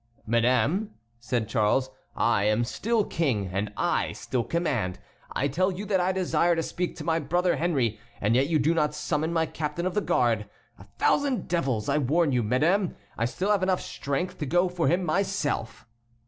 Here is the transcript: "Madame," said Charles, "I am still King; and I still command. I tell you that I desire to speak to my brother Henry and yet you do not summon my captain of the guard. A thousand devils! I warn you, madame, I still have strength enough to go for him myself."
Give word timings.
"Madame," 0.25 0.95
said 1.19 1.47
Charles, 1.47 1.91
"I 2.15 2.45
am 2.45 2.63
still 2.63 3.05
King; 3.05 3.51
and 3.53 3.71
I 3.77 4.13
still 4.13 4.43
command. 4.43 4.97
I 5.31 5.47
tell 5.47 5.71
you 5.71 5.85
that 5.85 5.99
I 5.99 6.11
desire 6.11 6.55
to 6.55 6.63
speak 6.63 6.95
to 6.95 7.03
my 7.03 7.19
brother 7.19 7.57
Henry 7.57 7.99
and 8.19 8.35
yet 8.35 8.47
you 8.47 8.57
do 8.57 8.73
not 8.73 8.95
summon 8.95 9.31
my 9.31 9.45
captain 9.45 9.85
of 9.85 9.93
the 9.93 10.01
guard. 10.01 10.49
A 10.79 10.85
thousand 10.97 11.47
devils! 11.47 11.87
I 11.87 11.99
warn 11.99 12.31
you, 12.31 12.41
madame, 12.41 12.95
I 13.15 13.25
still 13.25 13.51
have 13.55 13.79
strength 13.79 14.31
enough 14.31 14.39
to 14.39 14.45
go 14.47 14.69
for 14.69 14.87
him 14.87 15.03
myself." 15.03 15.85